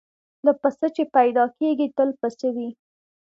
[0.45, 2.69] له پسه چي پیدا کیږي تل پسه وي